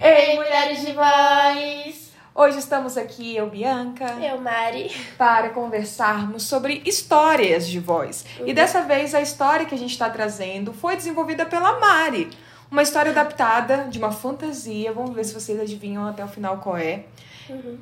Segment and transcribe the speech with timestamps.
[0.00, 2.12] Ei, mulheres de voz!
[2.32, 4.92] Hoje estamos aqui, eu, Bianca, Eu, Mari.
[5.18, 8.24] para conversarmos sobre histórias de voz.
[8.46, 12.30] E dessa vez a história que a gente está trazendo foi desenvolvida pela Mari.
[12.70, 14.92] Uma história adaptada de uma fantasia.
[14.92, 17.06] Vamos ver se vocês adivinham até o final qual é.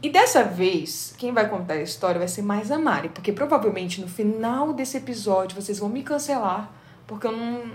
[0.03, 4.01] E dessa vez, quem vai contar a história vai ser mais a Mari, porque provavelmente
[4.01, 6.71] no final desse episódio vocês vão me cancelar,
[7.07, 7.71] porque eu não,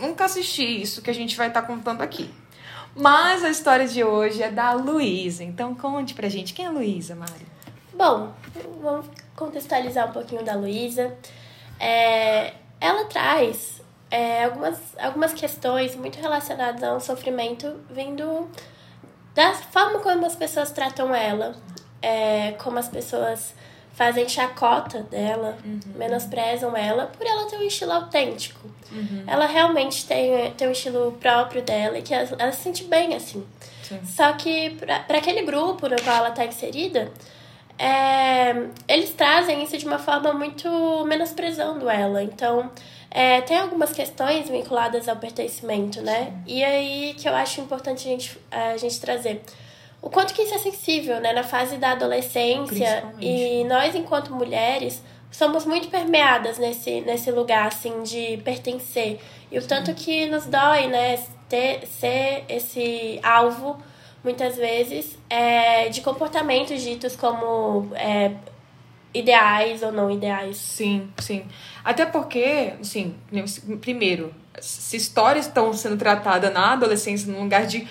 [0.00, 2.30] nunca assisti isso que a gente vai estar contando aqui.
[2.94, 5.44] Mas a história de hoje é da Luísa.
[5.44, 7.46] Então conte pra gente quem é a Luísa, Mari.
[7.92, 8.32] Bom,
[8.80, 11.14] vamos contextualizar um pouquinho da Luísa.
[11.78, 18.48] É, ela traz é, algumas, algumas questões muito relacionadas ao sofrimento vindo
[19.36, 21.54] da forma como as pessoas tratam ela,
[22.02, 23.54] é, como as pessoas
[23.92, 25.56] fazem chacota dela,
[25.94, 28.68] menosprezam ela por ela ter um estilo autêntico.
[29.26, 33.14] Ela realmente tem, tem um estilo próprio dela e que ela, ela se sente bem
[33.14, 33.46] assim.
[33.82, 34.00] Sim.
[34.04, 37.12] Só que para aquele grupo no qual ela está inserida,
[37.78, 42.22] é, eles trazem isso de uma forma muito menosprezando ela.
[42.22, 42.70] Então,
[43.10, 46.32] é, tem algumas questões vinculadas ao pertencimento, né?
[46.46, 49.42] E aí que eu acho importante a gente, a gente trazer.
[50.02, 51.32] O quanto que isso é sensível, né?
[51.32, 53.04] Na fase da adolescência.
[53.20, 59.18] E nós, enquanto mulheres, somos muito permeadas nesse, nesse lugar, assim, de pertencer.
[59.50, 61.18] E o tanto que nos dói, né?
[61.48, 63.78] Ter, ser esse alvo,
[64.22, 68.32] muitas vezes, é, de comportamentos ditos como é,
[69.18, 70.56] ideais ou não ideais.
[70.56, 71.44] Sim, sim.
[71.84, 73.14] Até porque, assim,
[73.80, 77.86] primeiro, se histórias estão sendo tratadas na adolescência num lugar de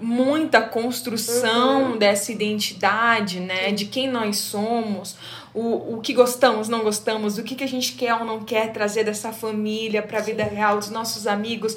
[0.00, 3.72] muita construção dessa identidade, né?
[3.72, 5.16] De quem nós somos,
[5.52, 8.72] o, o que gostamos, não gostamos, o que, que a gente quer ou não quer
[8.72, 11.76] trazer dessa família para a vida real, dos nossos amigos.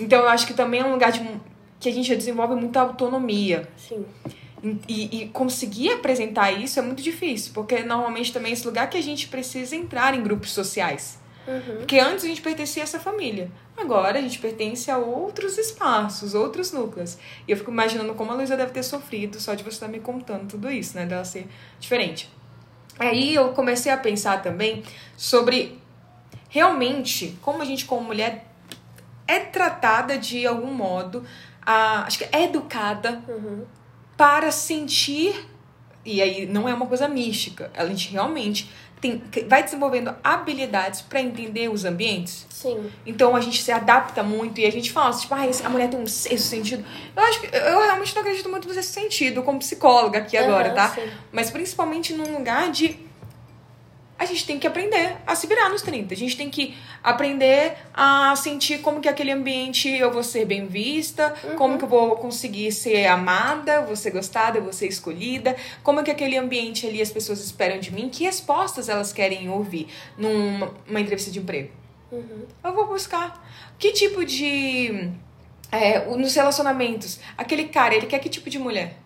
[0.00, 1.24] Então, eu acho que também é um lugar de,
[1.78, 3.68] que a gente desenvolve muita autonomia.
[3.76, 4.04] Sim.
[4.88, 8.96] E, e conseguir apresentar isso é muito difícil, porque normalmente também é esse lugar que
[8.96, 11.18] a gente precisa entrar em grupos sociais.
[11.78, 13.50] Porque antes a gente pertencia a essa família.
[13.76, 17.18] Agora a gente pertence a outros espaços, outros núcleos.
[17.48, 19.98] E eu fico imaginando como a Luísa deve ter sofrido só de você estar me
[19.98, 21.06] contando tudo isso, né?
[21.06, 21.48] Dela ser
[21.80, 22.30] diferente.
[22.98, 24.84] Aí eu comecei a pensar também
[25.16, 25.80] sobre
[26.48, 28.46] realmente como a gente, como mulher,
[29.26, 31.24] é tratada de algum modo,
[31.64, 33.22] a, acho que é educada
[34.22, 35.34] para sentir,
[36.04, 41.20] e aí não é uma coisa mística, a gente realmente tem, vai desenvolvendo habilidades para
[41.20, 42.46] entender os ambientes.
[42.48, 42.88] Sim.
[43.04, 45.98] Então a gente se adapta muito e a gente fala, tipo, ah, a mulher tem
[45.98, 46.84] um sexto sentido.
[47.16, 50.90] Eu acho que eu realmente não acredito muito nesse sentido, como psicóloga aqui agora, tá?
[50.90, 51.10] sim.
[51.32, 52.96] Mas principalmente num lugar de.
[54.22, 56.14] A gente tem que aprender a se virar nos 30.
[56.14, 60.64] A gente tem que aprender a sentir como que aquele ambiente eu vou ser bem
[60.64, 66.04] vista, como que eu vou conseguir ser amada, vou ser gostada, vou ser escolhida, como
[66.04, 70.72] que aquele ambiente ali as pessoas esperam de mim, que respostas elas querem ouvir numa
[70.88, 71.72] uma entrevista de emprego.
[72.62, 73.44] Eu vou buscar.
[73.76, 75.10] Que tipo de.
[75.72, 79.01] É, nos relacionamentos, aquele cara, ele quer que tipo de mulher?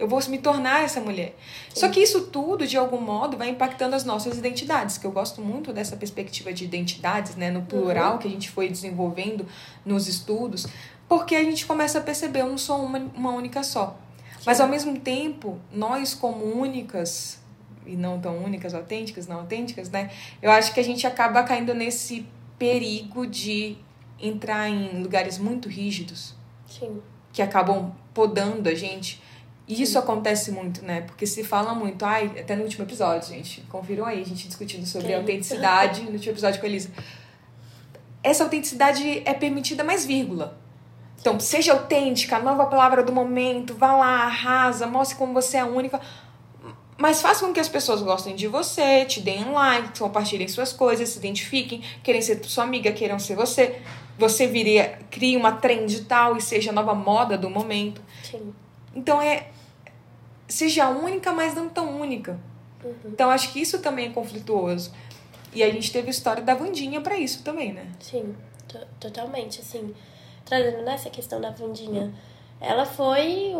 [0.00, 1.36] Eu vou me tornar essa mulher.
[1.74, 5.42] Só que isso tudo, de algum modo, vai impactando as nossas identidades, que eu gosto
[5.42, 9.46] muito dessa perspectiva de identidades, né, no plural, que a gente foi desenvolvendo
[9.84, 10.66] nos estudos,
[11.06, 13.98] porque a gente começa a perceber, eu não sou uma, uma única só.
[14.46, 17.38] Mas ao mesmo tempo, nós como únicas,
[17.84, 20.10] e não tão únicas, autênticas, não autênticas, né?
[20.40, 22.26] Eu acho que a gente acaba caindo nesse
[22.58, 23.76] perigo de
[24.18, 26.34] entrar em lugares muito rígidos
[26.66, 27.02] Sim.
[27.34, 29.20] que acabam podando a gente.
[29.70, 31.02] E isso acontece muito, né?
[31.02, 34.84] Porque se fala muito, ai, até no último episódio, gente, confiram aí, a gente discutindo
[34.84, 36.90] sobre Que autenticidade no último episódio com a Elisa.
[38.20, 40.58] Essa autenticidade é permitida mais vírgula.
[41.20, 46.00] Então, seja autêntica, nova palavra do momento, vá lá, arrasa, mostre como você é única.
[46.98, 50.72] Mas faça com que as pessoas gostem de você, te deem um like, compartilhem suas
[50.72, 53.80] coisas, se identifiquem, querem ser sua amiga, queiram ser você.
[54.18, 58.02] Você viria, crie uma trend tal e seja a nova moda do momento.
[58.24, 58.52] Sim.
[58.94, 59.46] Então é.
[60.50, 62.38] Seja única, mas não tão única.
[63.04, 64.92] Então acho que isso também é conflituoso.
[65.52, 67.86] E a gente teve a história da Vandinha pra isso também, né?
[68.00, 68.34] Sim,
[68.68, 69.94] to- totalmente, assim.
[70.44, 72.12] Trazendo nessa questão da Vandinha,
[72.60, 73.52] ela foi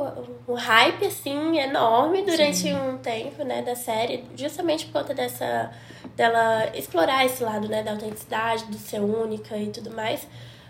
[0.48, 5.70] um, hype, assim, enorme durante um tempo, né, da série, justamente por conta dessa,
[6.16, 10.26] dela explorar esse lado, né, da autenticidade, do ser única e tudo mais.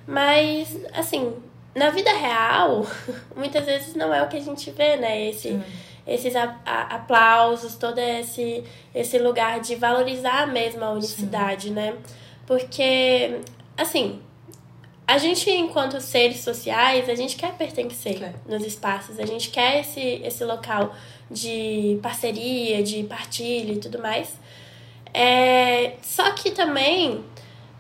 [0.07, 1.35] Mas, assim,
[1.75, 2.87] na vida real,
[3.37, 5.61] muitas vezes não é o que a gente vê, né, esse,
[6.07, 8.65] esses a- a- aplausos, todo esse,
[8.95, 11.95] esse lugar de valorizar mesmo a unicidade, né?
[12.47, 13.41] Porque,
[13.77, 14.21] assim,
[15.07, 18.35] a gente, enquanto seres sociais, a gente quer pertencer Quer.
[18.47, 20.95] nos espaços, a gente quer esse, esse local
[21.31, 24.39] de parceria, de partilha e tudo mais.
[25.13, 27.25] É, só que também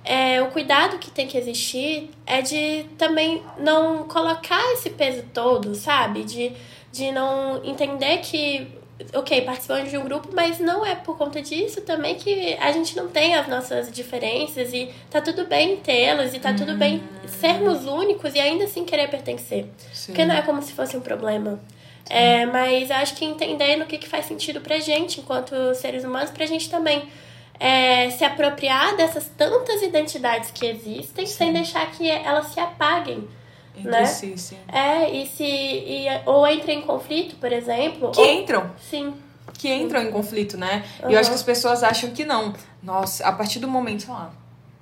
[0.05, 5.75] é, o cuidado que tem que existir é de também não colocar esse peso todo,
[5.75, 6.25] sabe?
[6.25, 6.53] De,
[6.93, 8.69] de não entender que,
[9.15, 12.97] ok, participamos de um grupo, mas não é por conta disso também que a gente
[12.97, 17.87] não tem as nossas diferenças e tá tudo bem tê-las e tá tudo bem sermos
[17.87, 19.67] únicos e ainda assim querer pertencer.
[19.93, 20.07] Sim.
[20.07, 21.61] Porque não é como se fosse um problema.
[22.09, 26.31] É, mas acho que entendendo o que, que faz sentido pra gente, enquanto seres humanos,
[26.31, 27.09] pra gente também
[27.61, 33.29] é, se apropriar dessas tantas identidades que existem, sem deixar que elas se apaguem.
[33.81, 34.07] Entre né?
[34.07, 34.57] si, sim.
[34.69, 35.45] É, e se.
[35.45, 38.11] E, ou entra em conflito, por exemplo.
[38.11, 38.71] Que ou- entram.
[38.79, 39.15] Sim.
[39.55, 40.85] que entram em conflito, né?
[41.09, 42.55] E eu acho que as pessoas acham que não.
[42.83, 44.31] Nossa, a partir do momento, sei lá,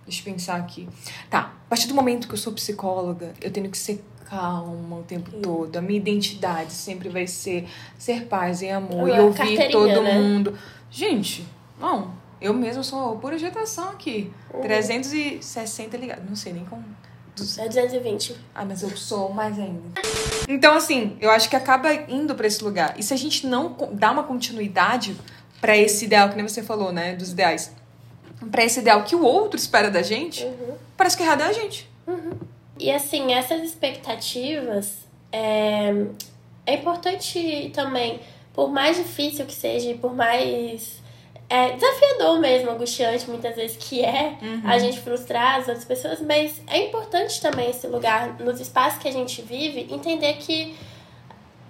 [0.07, 0.89] deixa eu pensar aqui.
[1.31, 5.03] Tá, a partir do momento que eu sou psicóloga, eu tenho que ser calma o
[5.03, 5.75] tempo todo.
[5.77, 7.67] A minha identidade sempre vai ser
[7.99, 10.19] ser paz e amor e ouvir carteirinha, todo né?
[10.19, 10.59] mundo.
[10.91, 11.47] Gente,
[11.81, 14.31] não, eu mesma sou pura agitação aqui.
[14.53, 14.61] Uhum.
[14.61, 16.85] 360 ligados, não sei nem como.
[17.59, 18.37] É 220.
[18.55, 20.01] Ah, mas eu sou mais ainda.
[20.49, 22.95] Então, assim, eu acho que acaba indo pra esse lugar.
[22.99, 25.17] E se a gente não dá uma continuidade
[25.61, 27.15] pra esse ideal, que nem você falou, né?
[27.17, 27.73] Dos ideais.
[28.51, 30.47] Pra esse ideal que o outro espera da gente,
[30.97, 31.89] parece que errado é a gente.
[32.79, 34.99] E assim, essas expectativas
[35.33, 36.07] é,
[36.65, 38.21] é importante também,
[38.55, 41.03] por mais difícil que seja, e por mais
[41.49, 46.61] é, desafiador mesmo, angustiante muitas vezes que é a gente frustrar as outras pessoas, mas
[46.67, 50.77] é importante também esse lugar, nos espaços que a gente vive, entender que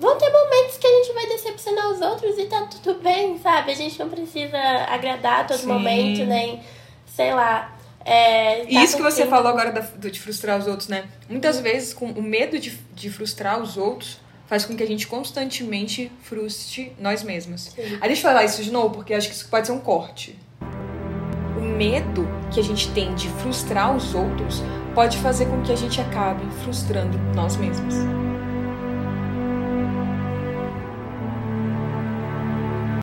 [0.00, 3.70] vão ter momentos que a gente vai decepcionar os outros e tá tudo bem, sabe?
[3.72, 4.58] A gente não precisa
[4.88, 5.66] agradar a todo Sim.
[5.68, 6.60] momento, nem,
[7.06, 7.74] sei lá.
[8.04, 11.04] É, E tá isso que você falou agora da- de frustrar os outros, né?
[11.28, 15.06] Muitas vezes, com o medo de, de frustrar os outros, faz com que a gente
[15.06, 17.64] constantemente frustre nós mesmos.
[17.64, 17.98] Sim.
[18.00, 20.36] Aí deixa eu falar isso de novo, porque acho que isso pode ser um corte.
[21.56, 24.62] O medo que a gente tem de frustrar os outros
[24.94, 27.94] pode fazer com que a gente acabe frustrando nós mesmos.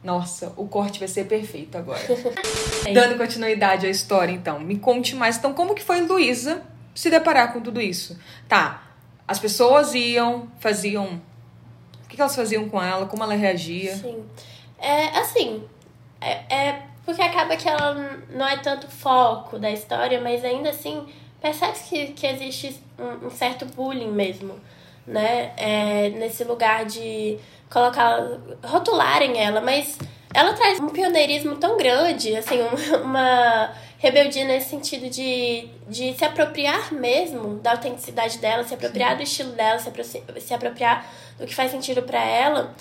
[0.03, 2.01] Nossa, o corte vai ser perfeito agora.
[2.93, 4.59] Dando continuidade à história, então.
[4.59, 5.37] Me conte mais.
[5.37, 6.61] Então, como que foi Luísa
[6.93, 8.19] se deparar com tudo isso?
[8.47, 8.83] Tá,
[9.27, 11.21] as pessoas iam, faziam...
[12.15, 13.05] O que que elas faziam com ela?
[13.07, 13.93] Como ela reagia?
[13.93, 14.23] Sim.
[14.79, 15.61] É, assim,
[16.21, 17.93] é, é porque acaba que ela
[18.29, 21.05] não é tanto foco da história, mas ainda assim
[21.41, 24.57] percebe que, que existe um, um certo bullying mesmo,
[25.05, 25.51] né?
[25.57, 27.37] É, nesse lugar de
[27.69, 28.17] colocar,
[28.63, 29.97] rotularem ela, mas
[30.33, 36.23] ela traz um pioneirismo tão grande, assim, um- uma rebeldia nesse sentido de, de se
[36.23, 41.09] apropriar mesmo da autenticidade dela, se apropriar do estilo dela, se, apro- se apropriar
[41.39, 42.73] do que faz sentido pra ela,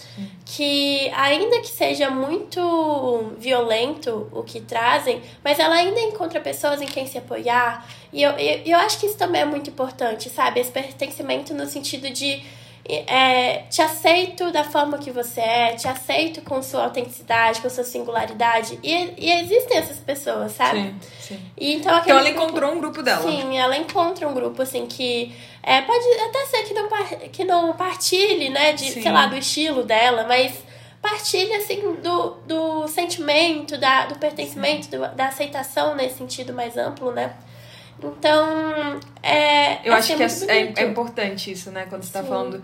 [0.45, 6.87] que ainda que seja muito violento o que trazem, mas ela ainda encontra pessoas em
[6.87, 7.87] quem se apoiar.
[8.13, 10.61] E eu, eu, eu acho que isso também é muito importante, sabe?
[10.61, 12.43] Esse pertencimento no sentido de
[12.87, 17.85] é, te aceito da forma que você é, te aceito com sua autenticidade, com sua
[17.85, 18.79] singularidade.
[18.83, 20.81] E, e existem essas pessoas, sabe?
[20.81, 21.41] Sim, sim.
[21.59, 23.23] E então, Então ela grupo- encontrou um grupo dela.
[23.23, 26.89] Sim, ela encontra um grupo assim que é, pode até ser que não,
[27.33, 29.03] que não partilhe, né, de, Sim.
[29.03, 30.53] sei lá, do estilo dela, mas
[31.01, 37.13] partilha assim do, do sentimento, da, do pertencimento, do- da aceitação nesse sentido mais amplo,
[37.13, 37.33] né?
[38.03, 39.89] Então, é.
[39.89, 40.79] Eu acho assim, que é, muito é, bonito.
[40.79, 41.87] é importante isso, né?
[41.89, 42.29] Quando você tá Sim.
[42.29, 42.63] falando.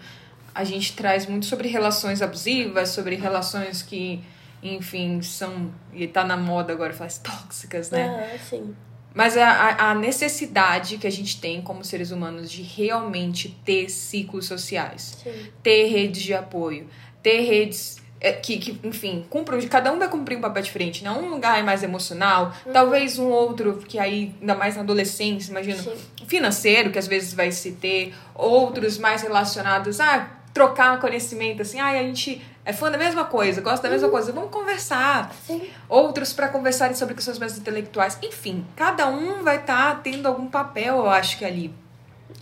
[0.54, 4.20] A gente traz muito sobre relações abusivas, sobre relações que,
[4.62, 5.70] enfim, são.
[5.92, 8.06] E tá na moda agora falar tóxicas, né?
[8.08, 8.76] Aham, sim.
[9.14, 13.88] Mas a, a- a necessidade que a gente tem como seres humanos de realmente ter
[13.88, 15.46] ciclos sociais, Sim.
[15.62, 16.88] ter redes de apoio,
[17.22, 21.10] ter redes é, que, que, enfim, cumpram, cada um vai cumprir um papel diferente, né?
[21.10, 25.82] Um lugar é mais emocional, talvez um outro, que aí, ainda mais na adolescência, imagina,
[25.82, 25.94] Sim.
[26.26, 31.88] financeiro, que às vezes vai se ter, outros mais relacionados a trocar conhecimento, assim, ah,
[31.90, 35.62] a gente é fã da mesma coisa, gosta da mesma coisa, vamos conversar Sim.
[35.88, 38.18] outros para conversarem sobre questões mais intelectuais.
[38.22, 41.72] Enfim, cada um vai estar tendo algum papel, eu acho que ali.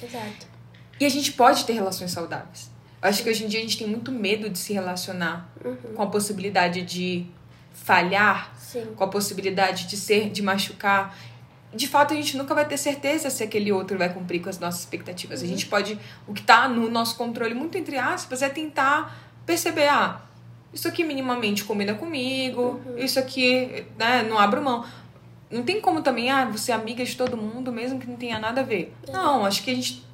[0.02, 0.46] Exato.
[0.98, 2.70] E a gente pode ter relações saudáveis.
[3.00, 5.48] Acho que hoje em dia a gente tem muito medo de se relacionar
[5.94, 7.26] com a possibilidade de
[7.72, 8.86] falhar, Sim.
[8.96, 11.16] com a possibilidade de ser, de machucar.
[11.72, 14.58] De fato, a gente nunca vai ter certeza se aquele outro vai cumprir com as
[14.58, 15.42] nossas expectativas.
[15.42, 19.88] A gente pode, o que tá no nosso controle, muito entre aspas, é tentar perceber,
[19.88, 20.20] ah,
[20.72, 24.84] isso aqui minimamente combina comigo, isso aqui, né, não abro mão.
[25.50, 28.38] Não tem como também, ah, você é amiga de todo mundo, mesmo que não tenha
[28.38, 28.94] nada a ver.
[29.10, 30.04] Não, acho que a gente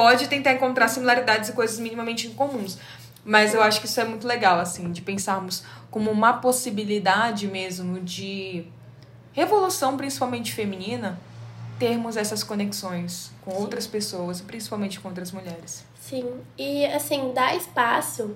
[0.00, 2.78] pode tentar encontrar similaridades e coisas minimamente incomuns.
[3.22, 8.00] Mas eu acho que isso é muito legal, assim, de pensarmos como uma possibilidade mesmo
[8.00, 8.64] de
[9.34, 11.18] revolução, principalmente feminina,
[11.78, 15.84] termos essas conexões com outras pessoas, principalmente com outras mulheres.
[16.00, 16.24] Sim,
[16.56, 18.34] e assim, dá espaço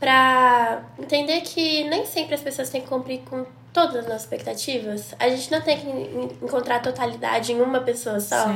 [0.00, 5.14] pra entender que nem sempre as pessoas têm que cumprir com todas as nossas expectativas.
[5.18, 8.48] A gente não tem que en- encontrar totalidade em uma pessoa só.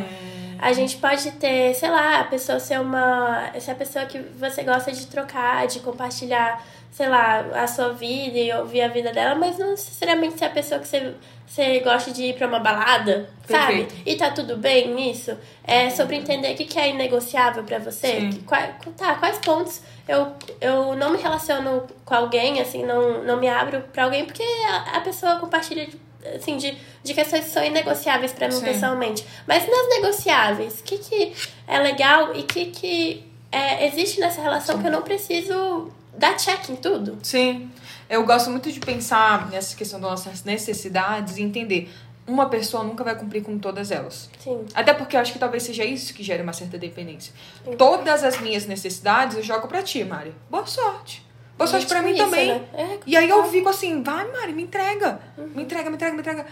[0.60, 3.50] A gente pode ter, sei lá, a pessoa ser uma.
[3.58, 6.62] ser a pessoa que você gosta de trocar, de compartilhar,
[6.92, 10.50] sei lá, a sua vida e ouvir a vida dela, mas não necessariamente ser a
[10.50, 11.14] pessoa que você,
[11.46, 13.84] você gosta de ir pra uma balada, sabe?
[13.84, 13.94] Perfeito.
[14.06, 15.36] E tá tudo bem nisso.
[15.64, 18.28] É sobre entender o que que é inegociável pra você.
[18.30, 23.36] Que- quai- tá, quais pontos eu, eu não me relaciono com alguém, assim, não, não
[23.38, 25.96] me abro pra alguém, porque a, a pessoa compartilha de,
[26.34, 28.64] assim, de, de questões que são inegociáveis pra mim Sim.
[28.64, 29.26] pessoalmente.
[29.46, 31.32] Mas nas negociáveis, o que, que
[31.66, 36.36] é legal e o que, que é, existe nessa relação que eu não preciso dar
[36.36, 37.18] check em tudo?
[37.22, 37.70] Sim.
[38.08, 41.90] Eu gosto muito de pensar nessa questão das nossas necessidades e entender.
[42.26, 44.30] Uma pessoa nunca vai cumprir com todas elas.
[44.38, 44.64] Sim.
[44.74, 47.32] Até porque eu acho que talvez seja isso que gere uma certa dependência.
[47.76, 50.32] Todas as minhas necessidades eu jogo pra ti, Mari.
[50.48, 51.24] Boa sorte.
[51.66, 52.48] Gente, pra mim também.
[52.48, 52.64] né?
[52.74, 53.50] É, E aí eu total.
[53.50, 55.20] fico assim, vai, Mari, me entrega.
[55.36, 56.46] Me entrega, me entrega, me entrega.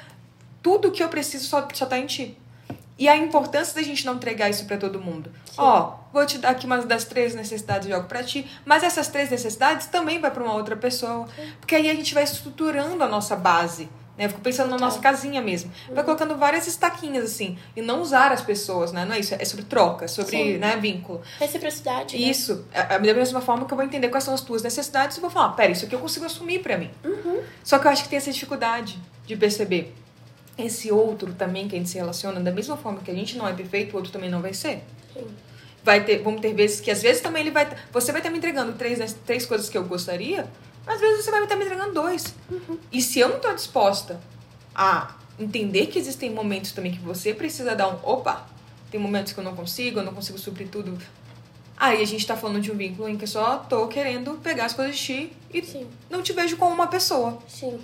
[0.63, 2.37] Tudo que eu preciso só, só tá em ti.
[2.99, 5.31] E a importância da gente não entregar isso pra todo mundo.
[5.57, 9.31] Ó, vou te dar aqui umas das três necessidades jogo pra ti, mas essas três
[9.31, 11.29] necessidades também vai pra uma outra pessoa.
[11.61, 13.89] Porque aí a gente vai estruturando a nossa base.
[14.19, 14.25] Né?
[14.25, 15.71] Eu fico pensando na nossa casinha mesmo.
[15.93, 17.57] Vai colocando várias estaquinhas, assim.
[17.77, 19.05] E não usar as pessoas, né?
[19.05, 19.35] Não é isso.
[19.39, 20.59] É sobre troca, é sobre Sim.
[20.59, 21.23] né, vínculo.
[21.39, 22.19] Reciprocidade.
[22.19, 22.25] né?
[22.29, 22.65] Isso.
[22.75, 25.21] É é da mesma forma que eu vou entender quais são as tuas necessidades e
[25.21, 26.91] vou falar, pera, isso aqui eu consigo assumir pra mim.
[27.63, 29.95] Só que eu acho que tem essa dificuldade de perceber
[30.57, 33.47] esse outro também que a gente se relaciona da mesma forma que a gente não
[33.47, 34.83] é perfeito, o outro também não vai ser.
[35.15, 35.27] Sim.
[35.85, 38.39] Vai ter, vamos ter vezes que às vezes também ele vai, você vai estar me
[38.39, 40.47] entregando três, né, três coisas que eu gostaria,
[40.89, 42.35] às vezes você vai estar me entregando dois.
[42.91, 44.21] E se eu não estou disposta
[44.75, 48.47] a entender que existem momentos também que você precisa dar um, opa,
[48.91, 50.99] tem momentos que eu não consigo, eu não consigo suprir tudo.
[51.77, 54.65] Aí a gente tá falando de um vínculo em que eu só tô querendo pegar
[54.65, 55.87] as coisas de ti e Sim.
[56.11, 57.79] não te vejo como uma pessoa, Sim.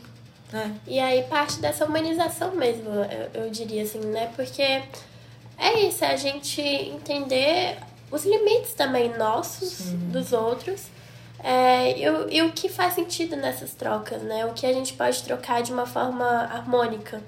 [0.51, 0.75] né?
[0.87, 4.33] E aí parte dessa humanização mesmo, eu, eu diria assim, né?
[4.35, 7.79] Porque é isso, é a gente entender
[8.11, 10.87] os limites também nossos, dos outros,
[11.45, 14.47] é, e, o- e o que faz sentido nessas trocas, né?
[14.47, 17.21] O que a gente pode trocar de uma forma harmônica,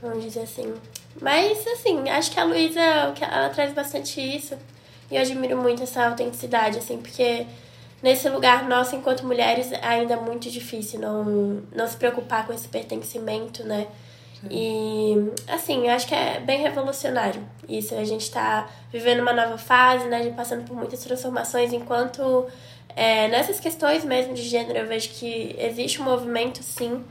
[0.00, 0.72] vamos dizer assim.
[1.20, 4.54] Mas, assim, acho que a Luísa, ela traz bastante isso,
[5.10, 7.46] e eu admiro muito essa autenticidade, assim, porque
[8.02, 12.66] nesse lugar nosso, enquanto mulheres, ainda é muito difícil não, não se preocupar com esse
[12.68, 13.86] pertencimento, né?
[14.50, 15.14] E,
[15.46, 17.94] assim, eu acho que é bem revolucionário isso.
[17.94, 20.16] A gente tá vivendo uma nova fase, né?
[20.16, 22.46] A gente passando por muitas transformações, enquanto
[22.96, 27.04] é, nessas questões mesmo de gênero eu vejo que existe um movimento, sim.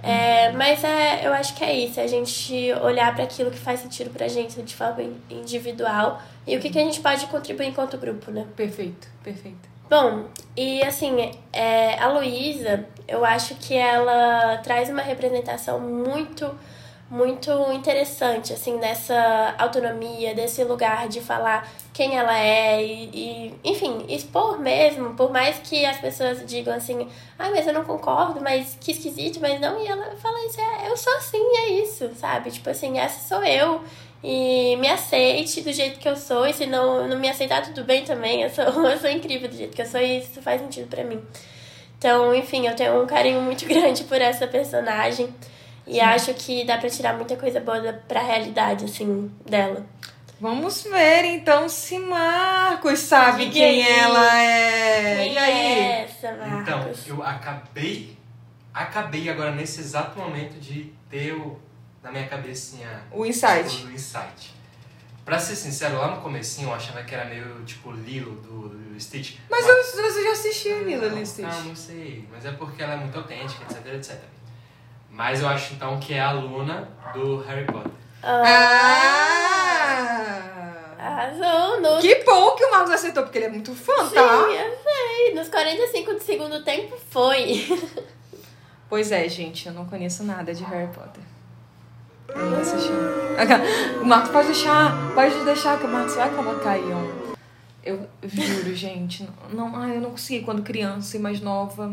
[0.00, 3.58] É, mas é, eu acho que é isso, é a gente olhar para aquilo que
[3.58, 7.26] faz sentido pra gente de forma in- individual e o que, que a gente pode
[7.26, 8.46] contribuir enquanto grupo, né?
[8.54, 9.68] Perfeito, perfeito.
[9.90, 16.56] Bom, e assim, é, a Luísa, eu acho que ela traz uma representação muito,
[17.10, 24.04] muito interessante, assim, dessa autonomia, desse lugar de falar quem ela é e, e, enfim,
[24.08, 28.76] expor mesmo, por mais que as pessoas digam assim, ah, mas eu não concordo, mas
[28.80, 32.50] que esquisito, mas não, e ela fala isso, é, eu sou assim, é isso, sabe?
[32.50, 33.82] Tipo assim, essa sou eu,
[34.22, 37.84] e me aceite do jeito que eu sou, e se não, não me aceitar, tudo
[37.84, 38.42] bem também.
[38.42, 41.04] Eu sou, eu sou incrível do jeito que eu sou e isso faz sentido pra
[41.04, 41.22] mim.
[41.96, 45.32] Então, enfim, eu tenho um carinho muito grande por essa personagem.
[45.88, 49.86] E acho que dá pra tirar muita coisa boa pra realidade, assim, dela.
[50.40, 53.98] Vamos ver então se Marcos sabe Diga quem aí.
[54.00, 55.16] ela é.
[55.16, 55.52] Quem e aí?
[55.52, 58.16] é essa, Então, eu acabei,
[58.72, 61.58] acabei agora nesse exato momento de ter o,
[62.02, 63.84] na minha cabecinha O insight.
[63.86, 64.54] o insight.
[65.24, 69.00] Pra ser sincero, lá no comecinho eu achava que era meio tipo Lilo do, do
[69.00, 69.36] Stitch.
[69.50, 71.44] Mas eu, você já assistiu Lila não, Stitch?
[71.46, 72.26] Não, não sei.
[72.30, 74.16] Mas é porque ela é muito autêntica, etc, etc.
[75.18, 77.90] Mas eu acho então que é a Luna do Harry Potter.
[78.22, 78.38] Ah!
[80.96, 82.00] Arrasou no...
[82.00, 84.22] Que bom que o Marcos acertou, porque ele é muito fã, Sim, tá?
[84.22, 85.34] eu sei.
[85.34, 87.66] Nos 45 do segundo tempo foi.
[88.88, 91.22] Pois é, gente, eu não conheço nada de Harry Potter.
[92.28, 92.90] Eu não assisti.
[94.00, 97.34] O Marcos pode deixar, pode deixar que o Marcos vai colocar aí um.
[97.84, 99.28] Eu juro, gente.
[99.52, 101.92] Não, ai, eu não consegui quando criança e mais nova.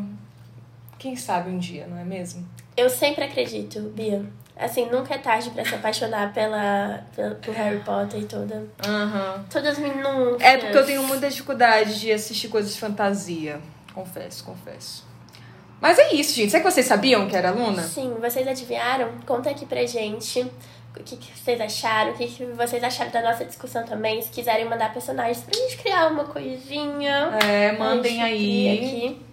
[0.98, 2.48] Quem sabe um dia, não é mesmo?
[2.76, 4.26] Eu sempre acredito, Bia.
[4.58, 8.66] Assim, nunca é tarde pra se apaixonar pela, pela, por Harry Potter e toda.
[8.86, 9.46] Aham.
[9.50, 10.42] Todas as minúcias.
[10.42, 13.60] É porque eu tenho muita dificuldade de assistir coisas de fantasia.
[13.94, 15.06] Confesso, confesso.
[15.82, 16.52] Mas é isso, gente.
[16.52, 17.84] Será que vocês sabiam que era Luna?
[17.84, 19.12] Sim, vocês adivinharam?
[19.26, 20.50] Conta aqui pra gente
[21.00, 24.22] o que, que vocês acharam, o que, que vocês acharam da nossa discussão também.
[24.22, 27.38] Se quiserem mandar personagens pra gente criar uma coisinha.
[27.46, 28.70] É, mandem aí.
[28.70, 29.26] Aqui.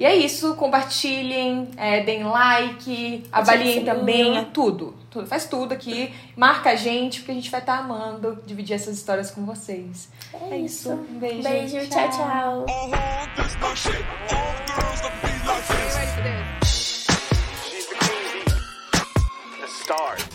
[0.00, 5.26] E é isso, compartilhem, é, deem like, avaliem também, é tudo, tudo.
[5.26, 9.30] Faz tudo aqui, marca a gente, porque a gente vai estar amando dividir essas histórias
[9.30, 10.08] com vocês.
[10.32, 10.90] É, É isso.
[10.90, 11.42] Um beijo.
[11.42, 12.66] Beijo, tchau, tchau.
[12.66, 12.88] Oh,